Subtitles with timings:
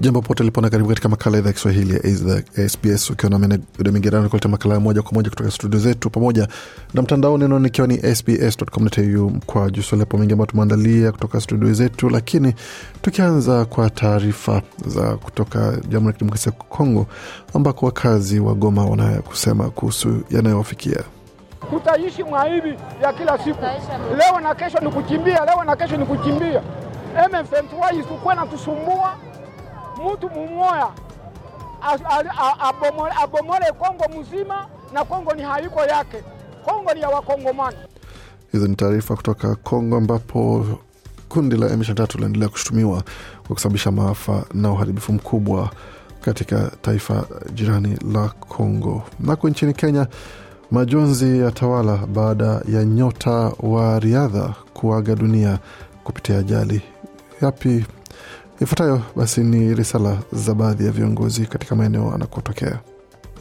[0.00, 1.94] jambo pote lipona karibu katika makala idhaa ya kiswahili
[2.56, 6.48] ya sbs ukiwa na migerano kuleta makala moja kwa moja kutoka studio zetu pamoja
[6.94, 12.54] na mtandaoni neno ikiwa ni sbs.com.au mkwa jusolepo mengi ambayo tumeandalia kutoka studio zetu lakini
[13.02, 17.06] tukianza kwa taarifa za kutoka jamhuri ya kidemokrasia ya kongo
[17.54, 21.02] ambako wakazi wa goma wanaya kusema kuhusu yanayowafikia
[21.70, 23.60] tutaishi mwaivi ya kila siku.
[24.18, 26.62] Leo na kesho ni kukimbia, leo na kesho ni kukimbia.
[27.16, 29.16] M23 isikuwe na tusumbua
[29.98, 30.88] mtu mumoya
[33.22, 36.22] abomole Kongo mzima, na Kongo ni haiko yake.
[36.64, 37.76] Kongo ni ya Wakongomani.
[38.52, 40.66] hizo ni taarifa kutoka kongo ambapo
[41.28, 43.02] kundi la M23 linaendelea kushutumiwa
[43.46, 45.70] kwa kusababisha maafa na uharibifu mkubwa
[46.20, 47.24] katika taifa
[47.54, 49.02] jirani la Kongo.
[49.20, 50.06] Nako nchini Kenya,
[50.70, 55.58] majonzi ya tawala baada ya nyota wa riadha kuaga dunia
[56.04, 56.82] kupitia ajali.
[57.42, 57.84] Yapi
[58.60, 59.02] ifuatayo?
[59.16, 62.78] Basi ni risala za baadhi ya viongozi katika maeneo anakotokea.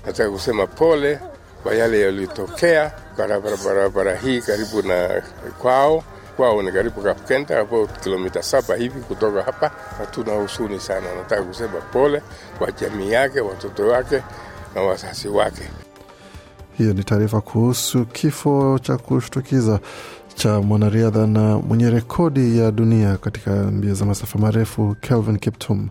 [0.05, 1.19] Nataka kusema pole
[1.63, 5.21] kwa yale yaliyotokea barabara barabara hii karibu na
[5.61, 6.03] kwao.
[6.37, 11.07] Kwao ni karibu Kapkenda, hapo kilomita saba hivi kutoka hapa, na tuna husuni sana.
[11.15, 12.21] Nataka kusema pole
[12.57, 14.23] kwa jamii yake, watoto wake
[14.75, 15.61] na wazazi wake.
[16.77, 19.79] Hiyo ni taarifa kuhusu kifo cha kushtukiza
[20.37, 25.89] cha mwanariadha na mwenye rekodi ya dunia katika mbio za masafa marefu Kelvin Kiptum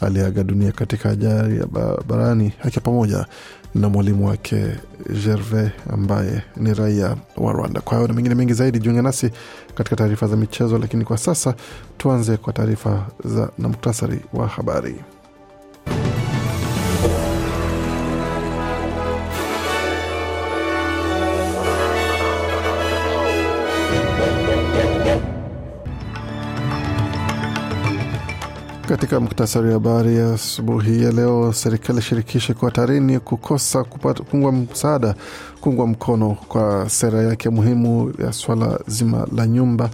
[0.00, 3.26] aliaga dunia katika ajali ya barabarani akiwa pamoja
[3.74, 4.66] na mwalimu wake
[5.24, 7.80] Gervais ambaye ni raia wa Rwanda.
[7.80, 9.30] Kwa hayo na mengine mengi zaidi, jiunge nasi
[9.74, 11.54] katika taarifa za michezo, lakini kwa sasa
[11.98, 14.94] tuanze kwa taarifa za na muktasari wa habari.
[28.94, 35.14] Katika muktasari wa habari ya asubuhi ya leo, serikali shirikishi kwa tarini kukosa kuungwa msaada
[35.60, 39.90] kuungwa mkono kwa sera yake muhimu ya swala zima la nyumba,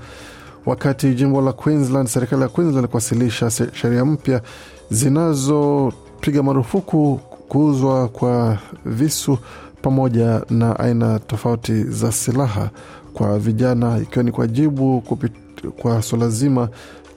[0.66, 4.42] wakati jimbo la Queensland, serikali ya Queensland kuwasilisha sheria mpya
[4.90, 9.38] zinazopiga marufuku kuuzwa kwa visu
[9.82, 12.70] pamoja na aina tofauti za silaha
[13.14, 15.02] kwa vijana, ikiwa ni kwa jibu
[15.82, 16.68] kwa swala zima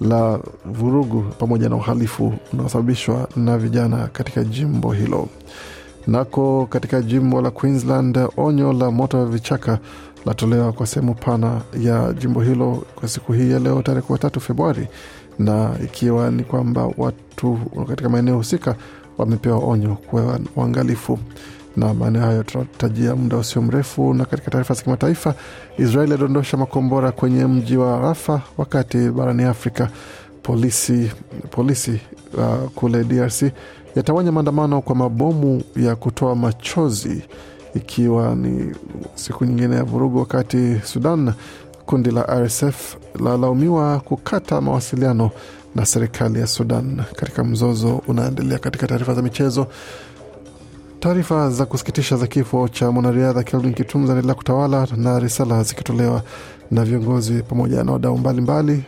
[0.02, 5.28] la vurugu pamoja na uhalifu unaosababishwa na vijana katika jimbo hilo.
[6.08, 9.80] Nako katika jimbo la Queensland, onyo la moto wa vichaka
[10.26, 14.22] latolewa kwa sehemu pana ya jimbo hilo kwa siku hii ya leo tarehe kumi na
[14.22, 14.88] tatu Februari,
[15.40, 18.76] na ikiwa ni kwamba watu katika maeneo husika
[19.18, 21.20] wamepewa onyo kuwa uangalifu
[21.78, 24.14] na maeneo hayo tunatajia muda usio mrefu.
[24.14, 25.36] Na katika taarifa za kimataifa,
[25.78, 29.90] Israeli yadondosha makombora kwenye mji wa Rafa, wakati barani Afrika
[30.44, 31.12] polisi,
[31.52, 32.00] polisi
[32.38, 33.44] uh, kule DRC
[33.96, 37.24] yatawanya maandamano kwa mabomu ya kutoa machozi,
[37.76, 38.76] ikiwa ni
[39.16, 41.34] siku nyingine ya vurugu, wakati Sudan
[41.86, 45.32] kundi la RSF lalaumiwa kukata mawasiliano
[45.76, 48.60] na serikali ya Sudan katika mzozo unaendelea.
[48.60, 49.68] Katika taarifa za michezo
[51.04, 56.22] Taarifa za kusikitisha za kifo cha mwanariadha Kelvin Kitum zinaendelea kutawala na risala zikitolewa
[56.72, 58.84] na viongozi pamoja na wadau mbalimbali,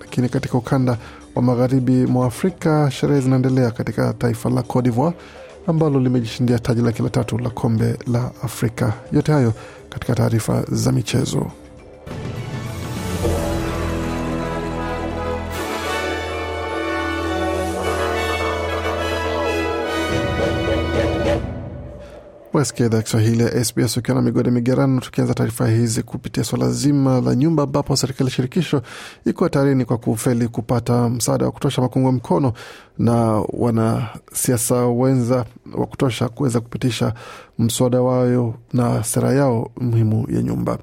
[0.00, 0.98] lakini katika ukanda
[1.34, 5.16] wa magharibi mwa Afrika sherehe zinaendelea katika taifa la Cote d'Ivoire
[5.66, 8.92] ambalo limejishindia taji lake la tatu la kombe la Afrika.
[9.12, 9.52] Yote hayo
[9.88, 11.46] katika taarifa za michezo.
[22.52, 27.20] Wasikia idhaa Kiswahili ya SBS ukiwa na migode migerano, tukianza taarifa hizi kupitia swala zima
[27.20, 28.82] la nyumba, ambapo serikali ya shirikisho
[29.26, 32.52] iko hatarini kwa kufeli kupata msaada wa kutosha makungwa mkono
[32.98, 33.14] na
[33.52, 35.44] wanasiasa wenza
[35.74, 37.14] wa kutosha kuweza kupitisha
[37.58, 40.78] mswada wao na sera yao muhimu ya nyumba,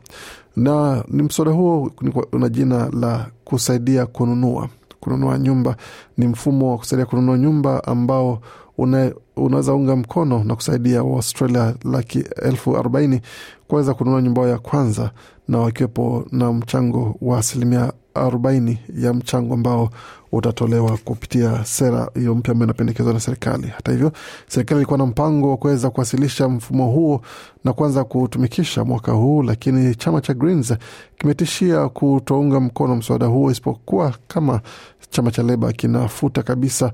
[0.55, 1.91] na ni mswada huo
[2.31, 5.75] una jina la kusaidia kununua kununua nyumba.
[6.17, 8.41] Ni mfumo wa kusaidia kununua nyumba ambao
[8.77, 13.21] una, unaweza unga mkono na kusaidia Waustralia laki elfu arobaini
[13.67, 15.11] kuweza kununua nyumba ya kwanza,
[15.47, 19.89] na wakiwepo na mchango wa asilimia arobaini ya mchango ambao
[20.31, 23.67] utatolewa kupitia sera hiyo mpya ambayo inapendekezwa na serikali.
[23.67, 24.11] Hata hivyo,
[24.47, 27.21] serikali ilikuwa na mpango wa kuweza kuwasilisha mfumo huo
[27.63, 30.73] na kuanza kutumikisha mwaka huu, lakini chama cha Greens
[31.17, 34.61] kimetishia kutounga mkono mswada huo isipokuwa kama
[35.09, 36.91] chama cha Leba kinafuta kabisa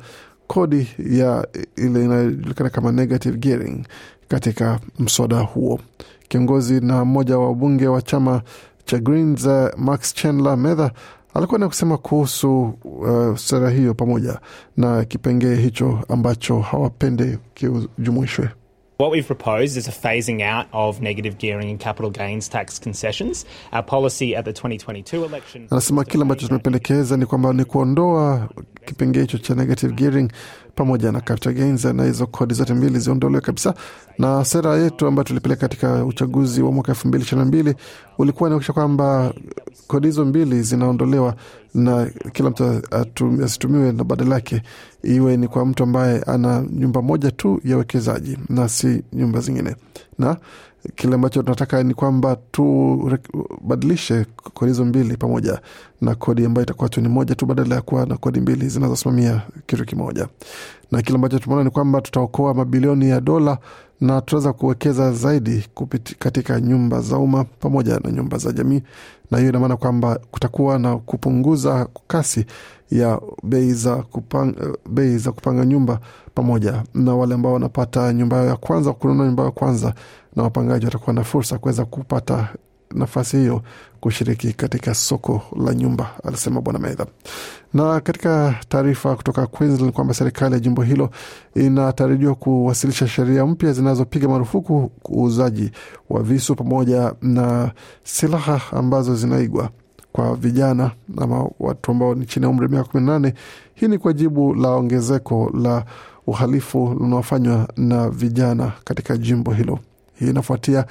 [0.54, 3.86] kodi ya ile inayojulikana kama negative gearing
[4.28, 5.80] katika mswada huo.
[6.28, 8.42] Kiongozi na mmoja wa bunge wa chama
[8.86, 10.92] cha Greens uh, Max Chandler Mather
[11.34, 14.40] alikuwa na kusema kuhusu uh, sera hiyo pamoja
[14.78, 18.50] na kipengee hicho ambacho hawapende kijumuishwe.
[19.04, 23.44] What we've proposed is a phasing out of negative gearing and capital gains tax concessions.
[23.74, 25.68] Our policy at the 2022 election.
[25.72, 28.50] Anasema kile ambacho tumependekeza ni kwamba ni kuondoa
[28.86, 30.32] kipengee hicho cha negative gearing
[30.76, 33.74] pamoja na capital gains, na hizo kodi zote mbili ziondolewe kabisa.
[34.18, 37.76] Na sera yetu ambayo tulipeleka katika uchaguzi wa mwaka elfu mbili ishirini na mbili
[38.18, 39.34] ulikuwa inaonyesha kwamba
[39.88, 41.36] kodi hizo mbili zinaondolewa
[41.74, 42.82] na kila mtu
[43.44, 44.62] asitumiwe, na badala yake
[45.04, 49.76] iwe ni kwa mtu ambaye ana nyumba moja tu ya uwekezaji na si nyumba zingine.
[50.20, 50.38] Na
[50.96, 55.62] kile ambacho tunataka ni kwamba tubadilishe kodi hizo mbili pamoja
[56.02, 59.42] na kodi ambayo itakuwa tu ni moja tu badala ya kuwa na kodi mbili zinazosimamia
[59.66, 60.28] kitu kimoja.
[60.92, 63.58] Na kile ambacho tumeona ni kwamba tutaokoa mabilioni ya dola
[64.02, 68.82] na tutaweza kuwekeza zaidi kupiti katika nyumba za umma pamoja na nyumba za jamii,
[69.32, 72.46] na hiyo inamaana kwamba kutakuwa na kupunguza kasi
[72.92, 74.56] ya bei za kupanga,
[74.90, 76.00] bei za kupanga nyumba
[76.36, 79.94] pamoja na wale ambao wanapata nyumba yao ya kwanza, kununua nyumba yao ya kwanza,
[80.36, 82.48] na wapangaji watakuwa na fursa kuweza kupata
[82.96, 83.62] nafasi hiyo
[84.00, 87.06] kushiriki katika soko la nyumba, alisema Bwana Maitha.
[87.74, 91.10] Na katika taarifa kutoka Queensland kwamba serikali ya jimbo hilo
[91.56, 95.72] inatarajiwa kuwasilisha sheria mpya zinazopiga marufuku uuzaji
[96.10, 97.72] wa visu pamoja na
[98.04, 99.70] silaha ambazo zinaigwa
[100.12, 103.34] kwa vijana ama watu ambao ni chini ya umri miaka kumi na nane.
[103.74, 105.86] Hii ni kwa jibu la ongezeko la
[106.28, 109.80] uhalifu unaofanywa na vijana katika jimbo hilo.
[110.20, 110.86] Hii inafuatia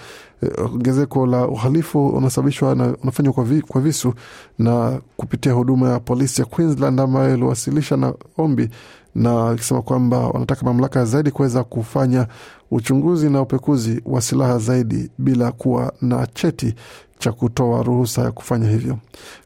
[0.65, 4.15] ongezeko la uhalifu unasababishwa na unafanywa kwa, vi, kwa visu
[4.59, 8.69] na kupitia huduma ya polisi ya Queensland ambayo iliwasilisha na ombi
[9.15, 12.27] na akisema kwamba wanataka mamlaka zaidi kuweza kufanya
[12.71, 16.75] uchunguzi na upekuzi wa silaha zaidi bila kuwa na cheti
[17.23, 18.99] cha kutoa ruhusa ya kufanya hivyo.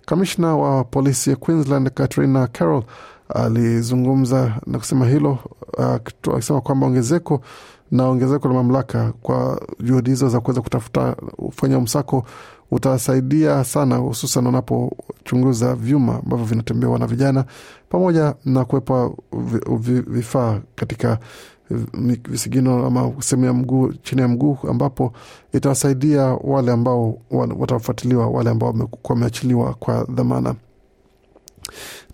[0.06, 2.82] Kamishna wa polisi ya Queensland Katrina Carroll
[3.28, 5.38] alizungumza na kusema hilo
[6.34, 7.40] akisema kwamba ongezeko
[7.90, 12.25] na ongezeko la mamlaka kwa juhudi hizo za kuweza kutafuta kufanya msako
[12.70, 17.44] utasaidia sana, hususan unapochunguza vyuma ambavyo vinatembewa na vijana
[17.88, 19.11] pamoja na kuwepa
[20.06, 21.19] vifaa katika
[22.29, 25.13] visigino ama sehemu ya mguu chini ya mguu, ambapo
[25.53, 30.55] itawasaidia wale ambao watafuatiliwa, wale ambao wamekuwa wameachiliwa kwa dhamana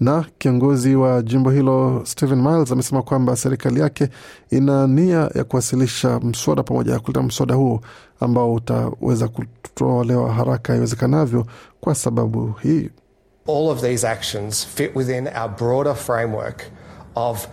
[0.01, 4.09] na kiongozi wa jimbo hilo Stephen Miles amesema kwamba serikali yake
[4.51, 7.81] ina nia ya kuwasilisha mswada pamoja ya kuleta mswada huo
[8.21, 11.47] ambao utaweza kutolewa haraka iwezekanavyo.
[11.81, 12.91] Kwa sababu hii,
[13.49, 16.63] all of these actions fit within our broader framework
[17.15, 17.47] of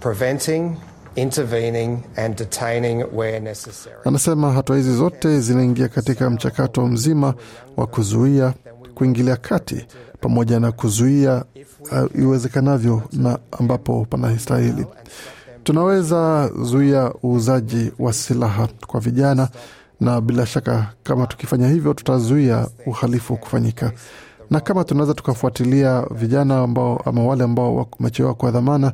[0.00, 0.72] preventing
[1.16, 3.96] intervening and detaining where necessary.
[4.04, 7.34] Anasema hatua hizi zote zinaingia katika mchakato mzima
[7.76, 8.54] wa kuzuia,
[8.94, 9.86] kuingilia kati
[10.20, 11.44] pamoja na kuzuia
[11.92, 14.86] uh, iwezekanavyo na ambapo panastahili.
[15.64, 19.48] Tunaweza zuia uuzaji wa silaha kwa vijana,
[20.00, 23.92] na bila shaka kama tukifanya hivyo tutazuia uhalifu kufanyika,
[24.50, 28.92] na kama tunaweza tukafuatilia vijana ambao ama wale ambao wamechewa kwa dhamana,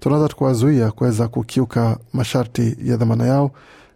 [0.00, 3.50] tunaweza tukawazuia kuweza kukiuka masharti ya dhamana yao,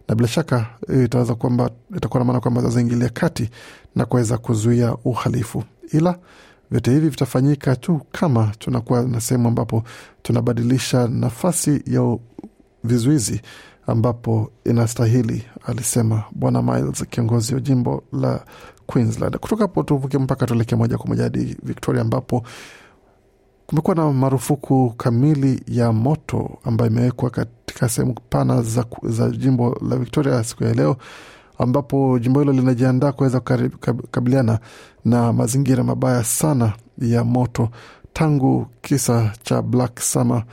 [0.07, 3.49] na bila shaka hiyo itaweza kwamba itakuwa na maana kwamba zazaingilia kati
[3.95, 5.63] na kuweza kuzuia uhalifu.
[5.91, 6.17] Ila
[6.71, 9.83] vyote hivi vitafanyika tu kama tunakuwa na sehemu ambapo
[10.23, 12.17] tunabadilisha nafasi ya
[12.83, 13.41] vizuizi
[13.87, 18.45] ambapo inastahili, alisema Bwana Miles, kiongozi wa jimbo la
[18.87, 19.37] Queensland.
[19.37, 22.43] Kutoka hapo tuvuke mpaka tuelekee moja kwa moja hadi Victoria, ambapo
[23.67, 29.95] kumekuwa na marufuku kamili ya moto ambayo imewekwa katika sehemu pana za, za jimbo la
[29.97, 30.97] Victoria siku ya leo
[31.57, 34.59] ambapo jimbo hilo linajiandaa kuweza kukabiliana
[35.05, 37.69] na mazingira mabaya sana ya moto
[38.13, 40.43] tangu kisa cha Black Summer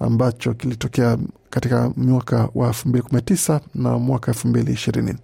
[0.00, 1.18] ambacho kilitokea
[1.50, 5.14] katika mwaka wa elfu mbili kumi na tisa na mwaka elfu mbili ishirini.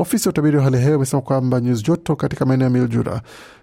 [0.00, 3.20] Ofisi ya utabiri wa hali ya hewa imesema kwamba nyuzi joto katika maeneo ya Mildura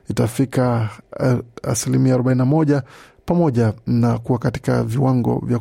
[0.09, 0.89] itafika
[1.19, 2.81] uh, asilimia 41
[3.25, 5.59] pamoja na kuwa katika viwango vya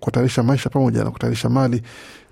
[0.00, 1.82] kuhatarisha maisha pamoja na kutayarisha mali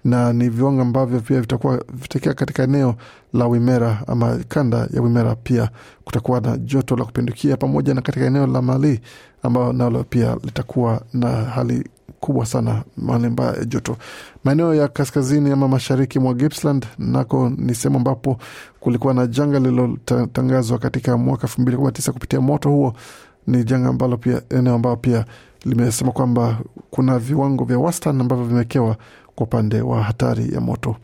[0.04, 2.94] na ni viwango ambavyo pia vitakuwa vitakia katika eneo
[3.32, 5.34] la Wimera ama kanda ya Wimera.
[5.34, 5.70] Pia
[6.04, 9.00] kutakuwa na joto la kupindukia pamoja na katika eneo la Mali
[9.42, 11.88] ambayo nalo pia litakuwa na hali
[12.24, 13.96] kubwa sana mahali mbaya ya joto.
[14.44, 18.38] Maeneo ya kaskazini ama mashariki mwa Gippsland nako ni sehemu ambapo
[18.80, 22.94] kulikuwa na janga lililotangazwa katika mwaka elfu mbili kumi na tisa kupitia moto huo.
[23.46, 25.24] Ni janga ambalo pia eneo ambayo pia
[25.64, 26.58] limesema kwamba
[26.90, 28.96] kuna viwango vya wastani ambavyo vimewekewa
[29.34, 30.96] kwa upande wa hatari ya moto.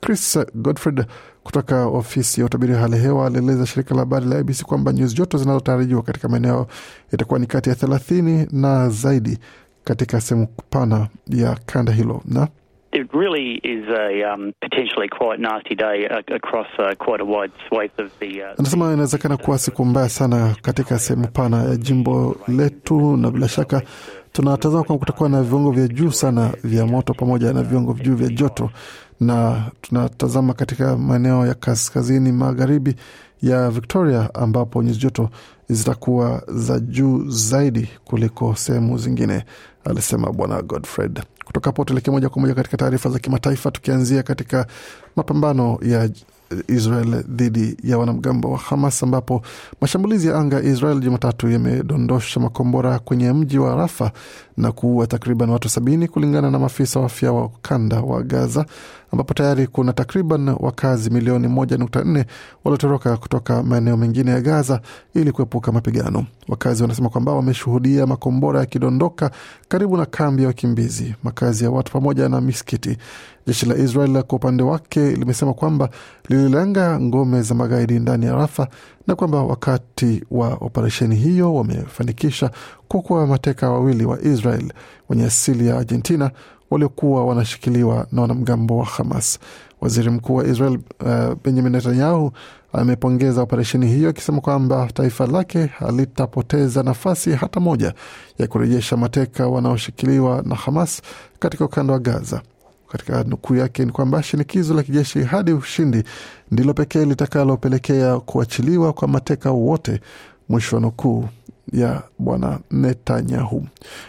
[0.00, 1.06] Chris Godfred
[1.44, 5.14] kutoka ofisi ya utabiri wa hali hewa alieleza shirika la habari la ABC kwamba nyuzi
[5.14, 6.66] joto zinazotarajiwa katika maeneo
[7.12, 9.38] itakuwa ni kati ya thelathini na zaidi
[9.88, 12.48] katika sehemu pana ya kanda hilo na
[12.92, 17.52] It really is a um, potentially quite nasty day uh, across uh, quite a wide
[17.68, 18.42] swath of the.
[18.42, 23.48] Uh, anasema inawezekana kuwa siku mbaya sana katika sehemu pana ya jimbo letu, na bila
[23.48, 23.82] shaka
[24.32, 28.28] tunatazama kwamba kutakuwa na viwango vya juu sana vya moto pamoja na viwango juu vya
[28.28, 28.70] joto,
[29.20, 32.94] na tunatazama katika maeneo ya kaskazini magharibi
[33.42, 35.30] ya Victoria ambapo nyuzi joto
[35.68, 39.44] zitakuwa za juu zaidi kuliko sehemu zingine,
[39.84, 41.22] alisema Bwana Godfred.
[41.44, 44.66] Kutoka hapo tuelekee moja kwa moja katika taarifa za kimataifa, tukianzia katika
[45.16, 46.08] mapambano ya
[46.68, 49.42] Israel dhidi ya wanamgambo wa Hamas ambapo
[49.80, 54.12] mashambulizi ya anga ya Israel Jumatatu yamedondosha makombora kwenye mji wa Rafa
[54.56, 58.66] na kuua takriban watu sabini kulingana na maafisa wa afya wa ukanda wa Gaza,
[59.12, 62.24] ambapo tayari kuna takriban wakazi milioni moja nukta nne
[62.64, 64.80] waliotoroka kutoka maeneo mengine ya Gaza
[65.14, 66.26] ili kuepuka mapigano.
[66.48, 69.30] Wakazi wanasema kwamba wameshuhudia makombora yakidondoka
[69.68, 72.96] karibu na kambi ya wakimbizi, makazi ya watu pamoja na misikiti.
[73.46, 75.88] Jeshi la Israel kwa upande wake limesema kwamba
[76.28, 78.68] lililenga ngome za magaidi ndani ya Rafa
[79.06, 82.50] na kwamba wakati wa operesheni hiyo wamefanikisha
[82.88, 84.72] kuokoa mateka wawili wa Israel
[85.08, 86.30] wenye asili ya Argentina
[86.70, 89.38] waliokuwa wanashikiliwa na wanamgambo wa Hamas.
[89.80, 92.32] Waziri mkuu wa Israel uh, Benjamin Netanyahu
[92.72, 97.94] amepongeza operesheni hiyo akisema kwamba taifa lake halitapoteza nafasi hata moja
[98.38, 101.02] ya kurejesha mateka wanaoshikiliwa na Hamas
[101.38, 102.42] katika ukanda wa Gaza.
[102.88, 106.02] Katika nukuu yake ni kwamba shinikizo la kijeshi hadi ushindi
[106.50, 110.00] ndilo pekee litakalopelekea kuachiliwa kwa mateka wote,
[110.48, 111.28] mwisho wa nukuu
[111.72, 113.66] ya bwana Netanyahu.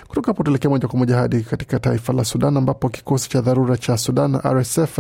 [0.08, 3.78] Kutoka hapo tuelekea moja kwa moja hadi katika taifa la Sudan ambapo kikosi cha dharura
[3.78, 5.00] cha Sudan RSF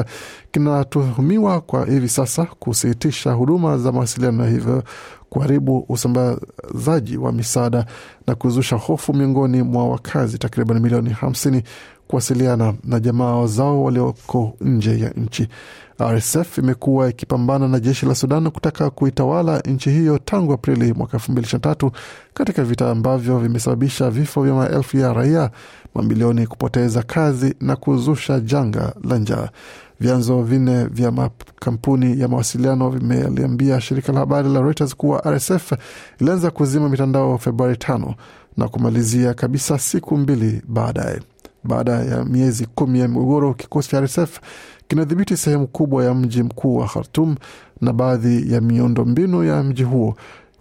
[0.51, 4.83] kinatuhumiwa kwa hivi sasa kusitisha huduma za mawasiliano hivyo
[5.29, 7.85] kuharibu usambazaji wa misaada
[8.27, 11.63] na kuzusha hofu miongoni mwa wakazi takriban milioni hamsini
[12.07, 15.47] kuwasiliana na jamaa zao walioko nje ya nchi.
[15.99, 21.31] RSF imekuwa ikipambana na jeshi la Sudan kutaka kuitawala nchi hiyo tangu Aprili mwaka elfu
[21.31, 21.91] mbili ishirini na tatu
[22.33, 25.49] katika vita ambavyo vimesababisha vifo vya maelfu ya raia,
[25.95, 29.49] mamilioni kupoteza kazi na kuzusha janga la njaa.
[29.99, 35.71] Vyanzo vinne vya makampuni ya mawasiliano vimeliambia shirika la habari la Reuters kuwa RSF
[36.19, 38.15] ilianza kuzima mitandao Februari tano
[38.57, 41.19] na kumalizia kabisa siku mbili baadaye.
[41.63, 44.39] Baada ya miezi kumi ya migogoro, kikosi cha RSF
[44.89, 47.35] kinadhibiti sehemu kubwa ya mji mkuu wa Khartum
[47.81, 50.15] na baadhi ya miundo mbinu ya mji huo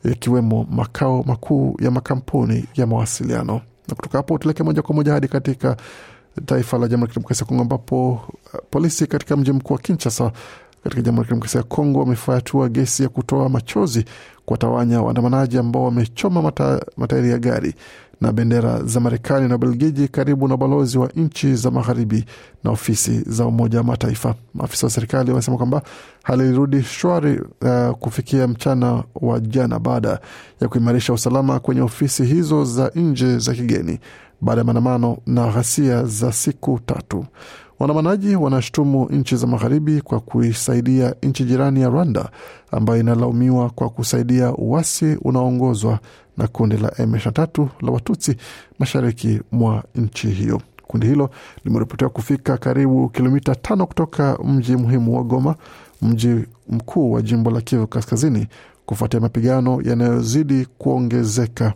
[0.05, 3.61] yakiwemo makao makuu ya makampuni ya mawasiliano.
[3.89, 5.77] Na kutoka hapo tuelekee moja kwa moja hadi katika
[6.47, 8.21] taifa la Jamhuri ya Kidemokrasia ya Kongo ambapo
[8.71, 10.33] polisi katika mji mkuu wa Kinshasa
[10.85, 14.05] katika Jamhuri ya Kidemokrasia ya Kongo wamefatua gesi ya kutoa machozi
[14.45, 17.75] kuwatawanya waandamanaji ambao wamechoma mata, matairi ya gari
[18.21, 22.25] na bendera za Marekani na Ubelgiji karibu na ubalozi wa nchi za magharibi
[22.65, 24.35] na ofisi za Umoja wa Mataifa.
[24.55, 25.83] Maafisa wa serikali wamesema kwamba
[26.23, 30.21] hali ilirudi shwari uh, kufikia mchana wa jana baada
[30.61, 33.99] ya kuimarisha usalama kwenye ofisi hizo za nje za kigeni
[34.41, 37.25] baada ya maandamano na ghasia za siku tatu.
[37.79, 42.31] Waandamanaji wanashutumu nchi za magharibi kwa kuisaidia nchi jirani ya Rwanda
[42.71, 45.99] ambayo inalaumiwa kwa kusaidia uasi unaoongozwa
[46.39, 48.37] na kundi la M23 la Watutsi
[48.79, 50.61] mashariki mwa nchi hiyo.
[50.87, 51.31] Kundi hilo
[51.65, 55.55] limeripotiwa kufika karibu kilomita tano kutoka mji muhimu wa Goma,
[56.03, 58.47] mji mkuu wa jimbo la Kivu Kaskazini,
[58.87, 61.73] kufuatia mapigano yanayozidi kuongezeka.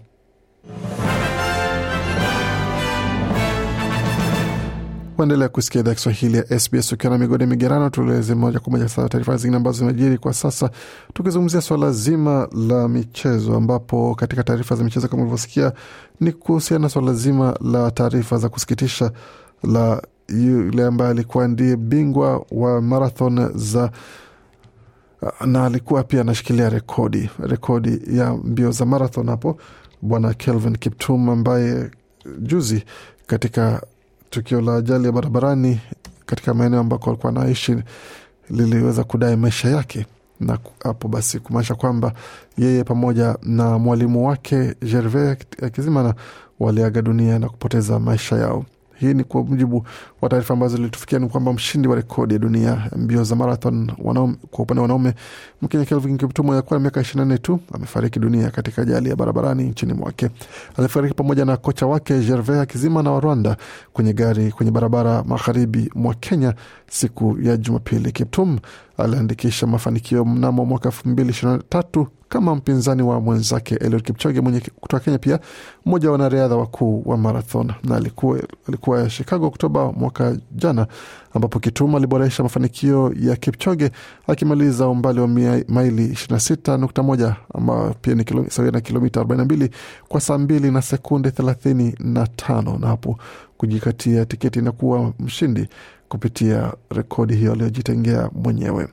[5.22, 7.90] Kuendelea kusikia idhaa Kiswahili ya SBS ukiwa na migode migerano.
[7.90, 10.70] Tueleze moja kwa moja sasa taarifa zingine ambazo zimejiri kwa sasa,
[11.14, 15.72] tukizungumzia swala zima la michezo, ambapo katika taarifa za michezo kama ulivyosikia
[16.20, 19.12] ni kuhusiana na swala zima la taarifa za kusikitisha
[19.62, 23.90] la yule ambaye alikuwa ndiye bingwa wa marathon za
[25.46, 29.56] na alikuwa pia anashikilia rekodi rekodi ya mbio za marathon hapo
[30.02, 31.90] bwana Kelvin Kiptum ambaye
[32.38, 32.84] juzi
[33.26, 33.82] katika
[34.32, 35.80] tukio la ajali ya barabarani
[36.26, 37.76] katika maeneo ambako alikuwa anaishi
[38.50, 40.06] liliweza kudai maisha yake
[40.40, 42.12] na hapo basi kumaanisha kwamba
[42.58, 46.14] yeye pamoja na mwalimu wake Gervais Akizimana
[46.60, 48.64] waliaga dunia na kupoteza maisha yao.
[49.02, 49.86] Hii ni kwa mujibu
[50.22, 54.34] wa taarifa ambazo zilitufikia, ni kwamba mshindi wa rekodi ya dunia mbio za marathon wanaume,
[54.50, 55.14] kwa upande wa wanaume
[55.62, 59.92] Mkenya Kelvin Kiptum alikuwa na miaka 24 tu amefariki dunia katika ajali ya barabarani nchini
[59.94, 60.28] mwake.
[60.76, 63.56] Alifariki pamoja na kocha wake Gervais Hakizimana wa Rwanda
[63.92, 66.54] kwenye gari kwenye barabara magharibi mwa Kenya
[66.90, 68.12] siku ya Jumapili.
[68.12, 68.58] Kiptum
[68.98, 75.38] aliandikisha mafanikio mnamo mwaka 2023 kama mpinzani wa mwenzake Eliud Kipchoge mwenye kutoka Kenya, pia
[75.86, 80.86] mmoja wa wanariadha wakuu wa marathon, na alikuwa, alikuwa Chicago Oktoba mwaka jana,
[81.34, 83.90] ambapo Kituma aliboresha mafanikio ya Kipchoge
[84.26, 89.68] akimaliza umbali wa maili 26.1 ambayo pia ni sawia na kilomita 42
[90.08, 93.18] kwa saa 2 na sekunde 35 na hapo
[93.56, 95.68] kujikatia tiketi na kuwa mshindi
[96.08, 98.88] kupitia rekodi hiyo aliyojitengea mwenyewe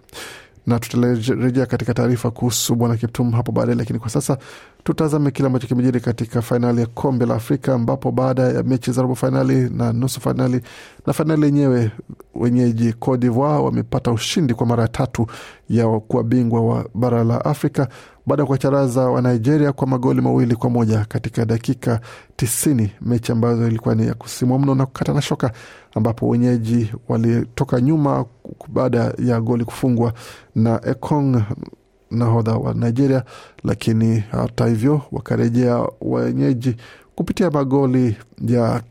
[0.69, 4.37] na tutarejea katika taarifa kuhusu bwana Kiptum hapo baadaye, lakini kwa sasa
[4.83, 9.01] tutazame kile ambacho kimejiri katika fainali ya kombe la Afrika, ambapo baada ya mechi za
[9.01, 10.61] robo fainali na nusu fainali
[11.07, 11.91] na fainali yenyewe,
[12.35, 15.27] wenyeji Cote d'Ivoire wamepata ushindi kwa mara ya tatu
[15.69, 17.87] ya kuwa bingwa wa bara la Afrika
[18.25, 22.01] baada ya kuwacharaza wa Nigeria kwa magoli mawili kwa moja katika dakika
[22.35, 25.51] tisini, mechi ambazo ilikuwa ni ya kusimua mno na kukata na shoka,
[25.95, 28.25] ambapo wenyeji walitoka nyuma
[28.67, 30.13] baada ya goli kufungwa
[30.55, 31.41] na Ekong
[32.11, 33.23] nahodha wa Nigeria,
[33.63, 36.75] lakini hata hivyo wakarejea wenyeji
[37.15, 38.81] kupitia magoli ya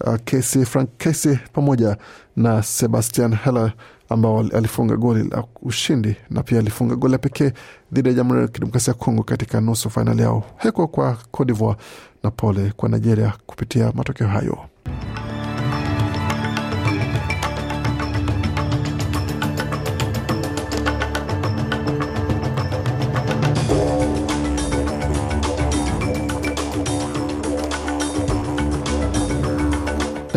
[0.00, 1.96] uh, Frank Kesi pamoja
[2.36, 3.72] na Sebastian Heller
[4.08, 7.52] ambao alifunga goli la ushindi na pia alifunga goli la pekee
[7.92, 10.44] dhidi ya Jamhuri ya Kidemokrasia ya Kongo katika nusu fainali yao.
[10.56, 11.78] Heko kwa Cote d'Ivoire
[12.22, 14.58] na pole kwa Nigeria kupitia matokeo hayo.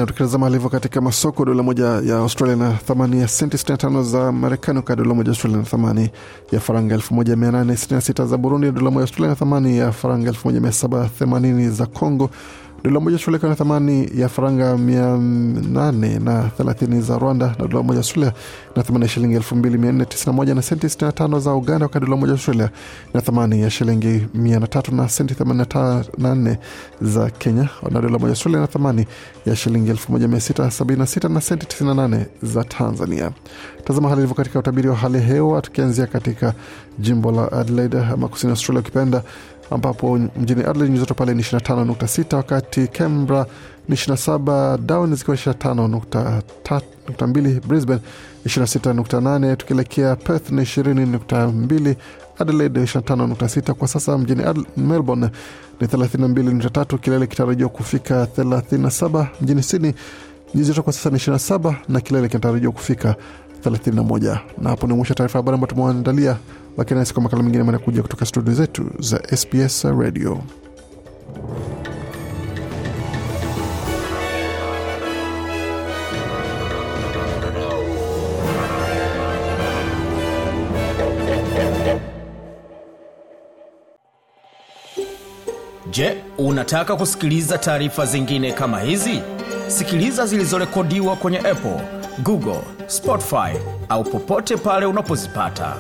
[0.02, 4.32] Na tukitazama alivyo katika masoko, dola moja ya Australia na thamani ya senti 65 za
[4.32, 6.10] Marekani, wakati dola moja Australia na thamani
[6.52, 12.30] ya faranga 1866 za Burundi, dola moja Australia na thamani ya faranga 1780 za Congo,
[12.84, 18.34] dola moja Australia na thamani ya faranga 830 za Rwanda, na dola moja Australia
[18.76, 22.70] na thamani ya shilingi 2491 na senti 65 za Uganda, wakati dola moja Australia
[23.14, 24.60] na thamani ya shilingi mia
[24.92, 26.58] na senti 84
[27.02, 29.06] za Kenya, na dola moja Australia na thamani
[29.46, 33.32] ya shilingi 1676 na senti 98 za Tanzania.
[33.84, 36.54] Tazama hali ilivyo katika utabiri wa hali ya hewa, tukianzia katika
[37.00, 39.24] jimbo la Adelaide ama kusini Australia ukipenda
[39.72, 43.46] ambapo mjini Adelaide nyuzi joto pale ni 25.6, wakati Canberra
[43.90, 48.00] ni 27, Darwin zikiwa 25.2, Brisbane
[48.46, 51.96] 26.8, tukielekea Perth ni 20.2,
[52.40, 53.74] Adelaide 25.6.
[53.74, 54.44] Kwa sasa mjini
[54.78, 55.30] Melbourne
[55.82, 59.26] ni 32.3, kilele kitarajiwa kufika 37.
[59.42, 59.94] Mjini Sydney
[60.56, 63.16] nyuzi joto kwa sasa ni 27 na kilele kinatarajiwa kufika
[63.66, 64.38] 31.
[64.62, 66.38] Na hapo ni mwisho taarifa habari ambayo tumewaandalia
[66.78, 70.44] lakini nasi kwa makala mengine manakuja kutoka studio zetu za SBS Radio.
[85.92, 89.22] Je, unataka kusikiliza taarifa zingine kama hizi?
[89.68, 91.82] Sikiliza zilizorekodiwa kwenye Apple,
[92.24, 93.52] Google, Spotify
[93.90, 95.76] au popote pale unapozipata.